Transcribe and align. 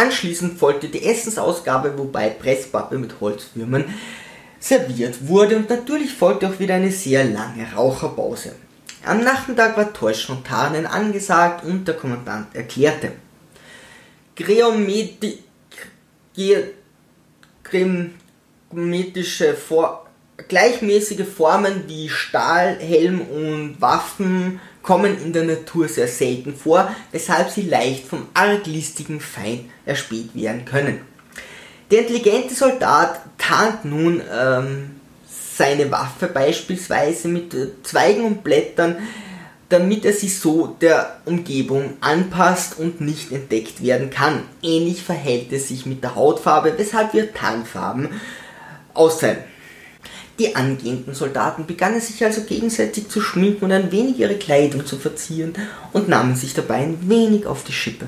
Anschließend 0.00 0.58
folgte 0.58 0.88
die 0.88 1.04
Essensausgabe, 1.04 1.98
wobei 1.98 2.30
Presspappe 2.30 2.96
mit 2.96 3.20
Holzwürmern 3.20 3.84
serviert 4.58 5.28
wurde 5.28 5.56
und 5.56 5.68
natürlich 5.68 6.14
folgte 6.14 6.48
auch 6.48 6.58
wieder 6.58 6.76
eine 6.76 6.90
sehr 6.90 7.24
lange 7.24 7.70
Raucherpause. 7.74 8.54
Am 9.04 9.22
Nachmittag 9.22 9.76
war 9.76 9.92
Täuschen 9.92 10.36
und 10.36 10.46
Tarnen 10.46 10.86
angesagt 10.86 11.66
und 11.66 11.86
der 11.86 11.96
Kommandant 11.96 12.56
erklärte. 12.56 13.12
Geometrische 14.34 15.44
Vor 19.54 20.06
gleichmäßige 20.48 21.26
Formen 21.26 21.84
wie 21.86 22.08
Stahl, 22.08 22.76
Helm 22.78 23.20
und 23.20 23.80
Waffen 23.80 24.60
kommen 24.82 25.22
in 25.22 25.32
der 25.32 25.44
Natur 25.44 25.88
sehr 25.88 26.08
selten 26.08 26.54
vor, 26.54 26.94
weshalb 27.12 27.50
sie 27.50 27.62
leicht 27.62 28.06
vom 28.06 28.26
arglistigen 28.34 29.20
Feind 29.20 29.64
erspäht 29.84 30.34
werden 30.34 30.64
können. 30.64 31.00
Der 31.90 32.00
intelligente 32.00 32.54
Soldat 32.54 33.20
tarnt 33.36 33.84
nun 33.84 34.22
ähm, 34.32 35.00
seine 35.28 35.90
Waffe 35.90 36.28
beispielsweise 36.28 37.28
mit 37.28 37.52
äh, 37.52 37.68
Zweigen 37.82 38.24
und 38.24 38.44
Blättern, 38.44 38.96
damit 39.68 40.04
er 40.04 40.12
sich 40.12 40.38
so 40.38 40.76
der 40.80 41.20
Umgebung 41.26 41.94
anpasst 42.00 42.78
und 42.78 43.00
nicht 43.00 43.30
entdeckt 43.32 43.82
werden 43.82 44.10
kann. 44.10 44.42
Ähnlich 44.62 45.02
verhält 45.02 45.52
es 45.52 45.68
sich 45.68 45.86
mit 45.86 46.02
der 46.02 46.14
Hautfarbe, 46.14 46.74
weshalb 46.76 47.12
wir 47.12 47.32
Tarnfarben 47.32 48.08
austeilen. 48.94 49.38
Die 50.40 50.56
angehenden 50.56 51.12
Soldaten 51.12 51.66
begannen 51.66 52.00
sich 52.00 52.24
also 52.24 52.40
gegenseitig 52.44 53.10
zu 53.10 53.20
schminken 53.20 53.66
und 53.66 53.72
ein 53.72 53.92
wenig 53.92 54.18
ihre 54.18 54.36
Kleidung 54.36 54.86
zu 54.86 54.96
verzieren 54.96 55.52
und 55.92 56.08
nahmen 56.08 56.34
sich 56.34 56.54
dabei 56.54 56.76
ein 56.76 57.10
wenig 57.10 57.44
auf 57.44 57.62
die 57.62 57.74
Schippe. 57.74 58.06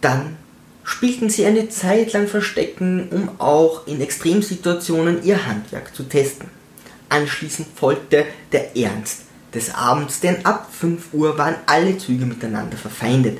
Dann 0.00 0.38
spielten 0.84 1.28
sie 1.28 1.44
eine 1.44 1.68
Zeit 1.68 2.14
lang 2.14 2.26
Verstecken, 2.26 3.10
um 3.10 3.38
auch 3.38 3.86
in 3.86 4.00
Extremsituationen 4.00 5.22
ihr 5.24 5.46
Handwerk 5.46 5.94
zu 5.94 6.04
testen. 6.04 6.48
Anschließend 7.10 7.68
folgte 7.74 8.24
der 8.52 8.74
Ernst 8.74 9.24
des 9.52 9.74
Abends, 9.74 10.20
denn 10.20 10.46
ab 10.46 10.70
5 10.72 11.12
Uhr 11.12 11.36
waren 11.36 11.56
alle 11.66 11.98
Züge 11.98 12.24
miteinander 12.24 12.78
verfeindet. 12.78 13.36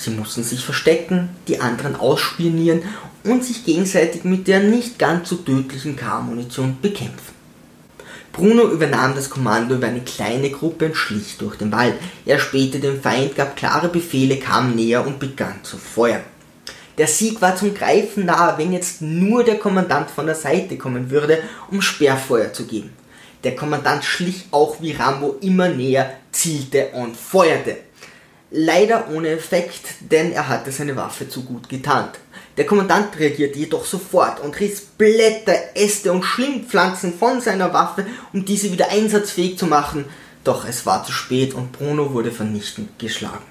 Sie 0.00 0.10
mussten 0.10 0.44
sich 0.44 0.64
verstecken, 0.64 1.30
die 1.48 1.60
anderen 1.60 1.96
ausspionieren 1.96 2.82
und 3.24 3.42
sich 3.42 3.64
gegenseitig 3.64 4.22
mit 4.22 4.46
der 4.46 4.60
nicht 4.60 4.96
ganz 4.96 5.28
so 5.28 5.34
tödlichen 5.34 5.96
K-Munition 5.96 6.78
bekämpfen. 6.80 7.34
Bruno 8.32 8.68
übernahm 8.68 9.16
das 9.16 9.28
Kommando 9.28 9.74
über 9.74 9.88
eine 9.88 10.02
kleine 10.02 10.50
Gruppe 10.50 10.86
und 10.86 10.96
schlich 10.96 11.36
durch 11.38 11.56
den 11.56 11.72
Wald. 11.72 11.94
Er 12.24 12.38
spähte 12.38 12.78
den 12.78 13.02
Feind, 13.02 13.34
gab 13.34 13.56
klare 13.56 13.88
Befehle, 13.88 14.36
kam 14.36 14.76
näher 14.76 15.04
und 15.04 15.18
begann 15.18 15.64
zu 15.64 15.78
feuern. 15.78 16.22
Der 16.96 17.08
Sieg 17.08 17.42
war 17.42 17.56
zum 17.56 17.74
Greifen 17.74 18.26
nahe, 18.26 18.56
wenn 18.56 18.72
jetzt 18.72 19.02
nur 19.02 19.42
der 19.42 19.58
Kommandant 19.58 20.12
von 20.12 20.26
der 20.26 20.36
Seite 20.36 20.78
kommen 20.78 21.10
würde, 21.10 21.42
um 21.72 21.82
Sperrfeuer 21.82 22.52
zu 22.52 22.66
geben. 22.66 22.92
Der 23.42 23.56
Kommandant 23.56 24.04
schlich 24.04 24.46
auch 24.52 24.80
wie 24.80 24.92
Rambo 24.92 25.38
immer 25.40 25.68
näher, 25.68 26.12
zielte 26.30 26.90
und 26.92 27.16
feuerte. 27.16 27.78
Leider 28.50 29.10
ohne 29.10 29.28
Effekt, 29.28 29.82
denn 30.00 30.32
er 30.32 30.48
hatte 30.48 30.72
seine 30.72 30.96
Waffe 30.96 31.28
zu 31.28 31.42
gut 31.42 31.68
getarnt. 31.68 32.18
Der 32.56 32.64
Kommandant 32.64 33.18
reagierte 33.18 33.58
jedoch 33.58 33.84
sofort 33.84 34.40
und 34.40 34.58
riss 34.58 34.80
Blätter, 34.80 35.76
Äste 35.76 36.12
und 36.12 36.24
Schlingpflanzen 36.24 37.12
von 37.12 37.42
seiner 37.42 37.74
Waffe, 37.74 38.06
um 38.32 38.46
diese 38.46 38.72
wieder 38.72 38.90
einsatzfähig 38.90 39.58
zu 39.58 39.66
machen. 39.66 40.06
Doch 40.44 40.66
es 40.66 40.86
war 40.86 41.04
zu 41.04 41.12
spät 41.12 41.52
und 41.52 41.72
Bruno 41.72 42.14
wurde 42.14 42.32
vernichtend 42.32 42.98
geschlagen. 42.98 43.44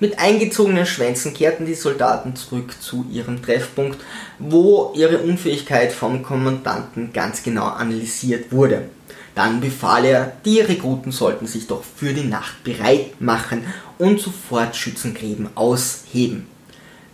Mit 0.00 0.18
eingezogenen 0.18 0.86
Schwänzen 0.86 1.32
kehrten 1.32 1.64
die 1.64 1.74
Soldaten 1.74 2.34
zurück 2.34 2.74
zu 2.80 3.06
ihrem 3.10 3.42
Treffpunkt, 3.42 3.98
wo 4.38 4.92
ihre 4.96 5.18
Unfähigkeit 5.18 5.92
vom 5.92 6.22
Kommandanten 6.22 7.12
ganz 7.12 7.42
genau 7.42 7.66
analysiert 7.66 8.50
wurde. 8.50 8.90
Dann 9.36 9.60
befahl 9.60 10.06
er, 10.06 10.32
die 10.46 10.60
Rekruten 10.60 11.12
sollten 11.12 11.46
sich 11.46 11.66
doch 11.66 11.84
für 11.84 12.14
die 12.14 12.24
Nacht 12.24 12.64
bereit 12.64 13.20
machen 13.20 13.66
und 13.98 14.18
sofort 14.18 14.74
Schützengräben 14.74 15.50
ausheben. 15.54 16.46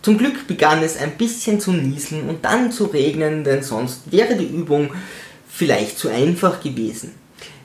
Zum 0.03 0.19
Glück 0.19 0.47
begann 0.47 0.85
es 0.85 0.97
ein 0.97 1.19
bisschen 1.19 1.59
zu 1.61 1.73
nieseln 1.73 2.29
und 2.29 2.45
dann 2.45 2.71
zu 2.71 2.85
regnen, 2.85 3.43
denn 3.43 3.65
sonst 3.65 4.13
wäre 4.13 4.37
die 4.37 4.47
Übung 4.47 4.95
vielleicht 5.49 5.99
zu 5.99 6.11
einfach 6.11 6.63
gewesen. 6.63 7.13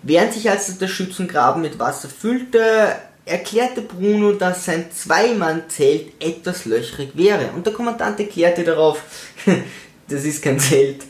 Während 0.01 0.33
sich 0.33 0.49
also 0.49 0.73
der 0.73 0.87
Schützengraben 0.87 1.61
mit 1.61 1.77
Wasser 1.77 2.09
füllte, 2.09 2.95
erklärte 3.25 3.81
Bruno, 3.81 4.31
dass 4.31 4.65
sein 4.65 4.85
Zweimann-Zelt 4.91 6.13
etwas 6.19 6.65
löchrig 6.65 7.11
wäre 7.13 7.51
und 7.55 7.67
der 7.67 7.73
Kommandant 7.73 8.19
erklärte 8.19 8.63
darauf, 8.63 9.03
das 10.09 10.23
ist 10.23 10.41
kein 10.41 10.59
Zelt. 10.59 11.03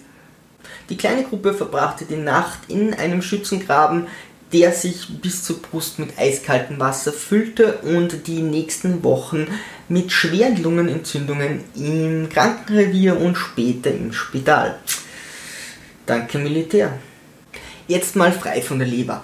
Die 0.89 0.97
kleine 0.97 1.23
Gruppe 1.23 1.53
verbrachte 1.53 2.05
die 2.05 2.15
Nacht 2.15 2.59
in 2.69 2.93
einem 2.93 3.21
Schützengraben, 3.21 4.07
der 4.53 4.71
sich 4.71 5.07
bis 5.21 5.43
zur 5.43 5.61
Brust 5.61 5.99
mit 5.99 6.17
eiskaltem 6.17 6.79
Wasser 6.79 7.11
füllte 7.11 7.79
und 7.79 8.27
die 8.27 8.41
nächsten 8.41 9.03
Wochen 9.03 9.47
mit 9.89 10.11
schweren 10.11 10.61
Lungenentzündungen 10.61 11.65
im 11.75 12.29
Krankenrevier 12.29 13.19
und 13.19 13.35
später 13.35 13.91
im 13.91 14.13
Spital. 14.13 14.77
Danke 16.05 16.37
Militär. 16.37 16.97
Jetzt 17.87 18.15
mal 18.15 18.31
frei 18.31 18.61
von 18.61 18.79
der 18.79 18.87
Leber. 18.87 19.23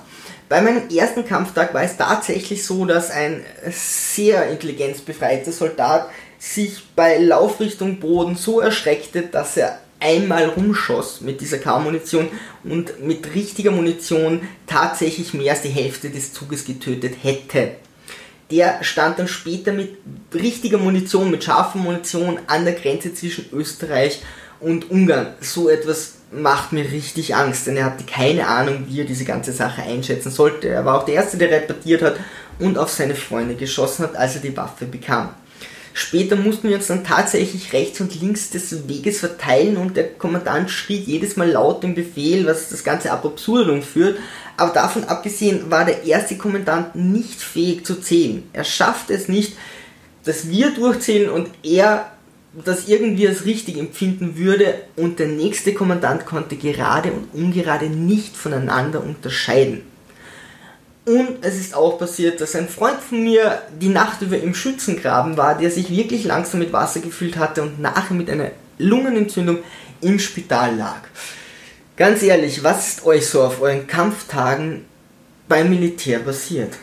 Bei 0.49 0.61
meinem 0.61 0.89
ersten 0.89 1.25
Kampftag 1.25 1.73
war 1.73 1.83
es 1.83 1.95
tatsächlich 1.95 2.65
so, 2.65 2.85
dass 2.85 3.09
ein 3.09 3.43
sehr 3.71 4.49
intelligenzbefreiter 4.49 5.53
Soldat 5.53 6.09
sich 6.37 6.83
bei 6.95 7.17
Laufrichtung 7.17 7.99
Boden 7.99 8.35
so 8.35 8.59
erschreckte, 8.59 9.21
dass 9.23 9.55
er 9.55 9.79
einmal 10.03 10.45
rumschoss 10.49 11.21
mit 11.21 11.41
dieser 11.41 11.57
K-Munition 11.57 12.27
und 12.63 13.01
mit 13.03 13.33
richtiger 13.33 13.71
Munition 13.71 14.41
tatsächlich 14.67 15.33
mehr 15.33 15.53
als 15.53 15.61
die 15.61 15.69
Hälfte 15.69 16.09
des 16.09 16.33
Zuges 16.33 16.65
getötet 16.65 17.15
hätte. 17.23 17.71
Der 18.51 18.83
stand 18.83 19.17
dann 19.17 19.27
später 19.27 19.71
mit 19.71 19.97
richtiger 20.33 20.77
Munition, 20.77 21.31
mit 21.31 21.43
scharfer 21.43 21.79
Munition 21.79 22.39
an 22.47 22.65
der 22.65 22.73
Grenze 22.73 23.13
zwischen 23.13 23.45
Österreich 23.51 24.21
und 24.59 24.91
Ungarn. 24.91 25.33
So 25.39 25.69
etwas 25.69 26.15
macht 26.31 26.73
mir 26.73 26.91
richtig 26.91 27.35
Angst, 27.35 27.67
denn 27.67 27.77
er 27.77 27.85
hatte 27.85 28.03
keine 28.03 28.47
Ahnung, 28.47 28.85
wie 28.87 29.01
er 29.01 29.05
diese 29.05 29.25
ganze 29.25 29.53
Sache 29.53 29.83
einschätzen 29.83 30.31
sollte. 30.31 30.67
Er 30.67 30.85
war 30.85 30.99
auch 30.99 31.05
der 31.05 31.15
Erste, 31.15 31.37
der 31.37 31.51
reportiert 31.51 32.01
hat 32.01 32.15
und 32.59 32.77
auf 32.77 32.89
seine 32.89 33.15
Freunde 33.15 33.55
geschossen 33.55 34.03
hat, 34.03 34.15
als 34.15 34.35
er 34.35 34.41
die 34.41 34.55
Waffe 34.55 34.85
bekam. 34.85 35.29
Später 35.93 36.35
mussten 36.35 36.69
wir 36.69 36.77
uns 36.77 36.87
dann 36.87 37.03
tatsächlich 37.03 37.71
rechts 37.71 38.01
und 38.01 38.19
links 38.19 38.49
des 38.49 38.87
Weges 38.87 39.19
verteilen 39.19 39.77
und 39.77 39.95
der 39.95 40.09
Kommandant 40.09 40.71
schrie 40.71 40.97
jedes 40.97 41.37
Mal 41.37 41.51
laut 41.51 41.83
den 41.83 41.93
Befehl, 41.93 42.47
was 42.47 42.69
das 42.69 42.83
Ganze 42.83 43.11
ab 43.11 43.23
absurdum 43.23 43.83
führt. 43.83 44.17
Aber 44.57 44.73
davon 44.73 45.03
abgesehen 45.03 45.69
war 45.69 45.85
der 45.85 46.03
erste 46.03 46.35
Kommandant 46.37 46.95
nicht 46.95 47.41
fähig 47.41 47.85
zu 47.85 48.01
zählen. 48.01 48.43
Er 48.53 48.63
schaffte 48.63 49.13
es 49.13 49.27
nicht, 49.27 49.55
dass 50.23 50.49
wir 50.49 50.71
durchzählen 50.71 51.29
und 51.29 51.49
er 51.61 52.11
das 52.53 52.87
irgendwie 52.87 53.27
als 53.27 53.45
richtig 53.45 53.77
empfinden 53.77 54.37
würde 54.37 54.75
und 54.95 55.19
der 55.19 55.27
nächste 55.27 55.73
Kommandant 55.73 56.25
konnte 56.25 56.55
gerade 56.55 57.11
und 57.11 57.33
ungerade 57.33 57.85
nicht 57.85 58.35
voneinander 58.35 59.03
unterscheiden. 59.03 59.81
Und 61.05 61.39
es 61.41 61.59
ist 61.59 61.75
auch 61.75 61.99
passiert, 61.99 62.39
dass 62.39 62.55
ein 62.55 62.69
Freund 62.69 62.99
von 63.01 63.23
mir 63.23 63.61
die 63.79 63.89
Nacht 63.89 64.21
über 64.21 64.39
im 64.39 64.55
Schützengraben 64.55 65.35
war, 65.35 65.57
der 65.57 65.69
sich 65.69 65.89
wirklich 65.89 66.23
langsam 66.23 66.59
mit 66.59 66.71
Wasser 66.71 67.01
gefüllt 67.01 67.37
hatte 67.37 67.61
und 67.61 67.81
nachher 67.81 68.13
mit 68.13 68.29
einer 68.29 68.51
Lungenentzündung 68.77 69.59
im 69.99 70.19
Spital 70.19 70.77
lag. 70.77 71.01
Ganz 71.97 72.23
ehrlich, 72.23 72.63
was 72.63 72.87
ist 72.87 73.05
euch 73.05 73.27
so 73.27 73.43
auf 73.43 73.61
euren 73.61 73.85
Kampftagen 73.85 74.85
beim 75.49 75.69
Militär 75.69 76.19
passiert? 76.19 76.73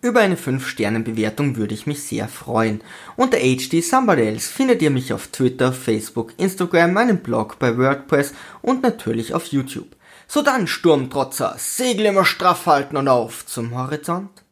Über 0.00 0.20
eine 0.20 0.36
5-Sterne-Bewertung 0.36 1.56
würde 1.56 1.74
ich 1.74 1.86
mich 1.86 2.02
sehr 2.02 2.28
freuen. 2.28 2.82
Unter 3.16 3.38
HD 3.38 3.82
Somebody 3.82 4.22
Else 4.22 4.52
findet 4.52 4.82
ihr 4.82 4.90
mich 4.90 5.12
auf 5.12 5.28
Twitter, 5.28 5.72
Facebook, 5.72 6.34
Instagram, 6.36 6.92
meinem 6.92 7.18
Blog 7.18 7.58
bei 7.58 7.76
WordPress 7.76 8.32
und 8.62 8.82
natürlich 8.82 9.34
auf 9.34 9.46
YouTube. 9.46 9.88
So 10.26 10.42
dann, 10.42 10.66
Sturmtrotzer, 10.66 11.54
Segel 11.58 12.06
immer 12.06 12.24
straff 12.24 12.66
halten 12.66 12.96
und 12.96 13.08
auf 13.08 13.46
zum 13.46 13.76
Horizont. 13.76 14.42